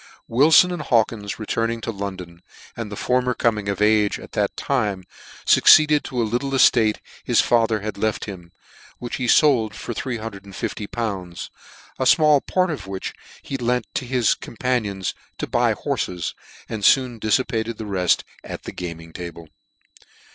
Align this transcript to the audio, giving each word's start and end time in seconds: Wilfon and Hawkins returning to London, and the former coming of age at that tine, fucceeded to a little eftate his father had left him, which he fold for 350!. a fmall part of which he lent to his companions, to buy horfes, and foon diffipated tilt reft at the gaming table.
Wilfon 0.27 0.73
and 0.73 0.81
Hawkins 0.81 1.37
returning 1.37 1.79
to 1.81 1.91
London, 1.91 2.41
and 2.75 2.91
the 2.91 2.95
former 2.95 3.35
coming 3.35 3.69
of 3.69 3.83
age 3.83 4.17
at 4.17 4.31
that 4.31 4.57
tine, 4.57 5.03
fucceeded 5.45 6.01
to 6.05 6.19
a 6.19 6.23
little 6.25 6.49
eftate 6.49 6.97
his 7.23 7.39
father 7.39 7.81
had 7.81 7.99
left 7.99 8.25
him, 8.25 8.51
which 8.97 9.17
he 9.17 9.27
fold 9.27 9.75
for 9.75 9.93
350!. 9.93 10.85
a 10.85 10.87
fmall 11.99 12.43
part 12.43 12.71
of 12.71 12.87
which 12.87 13.13
he 13.43 13.57
lent 13.57 13.85
to 13.93 14.07
his 14.07 14.33
companions, 14.33 15.13
to 15.37 15.45
buy 15.45 15.75
horfes, 15.75 16.33
and 16.67 16.83
foon 16.83 17.19
diffipated 17.19 17.77
tilt 17.77 17.87
reft 17.91 18.23
at 18.43 18.63
the 18.63 18.71
gaming 18.71 19.13
table. 19.13 19.49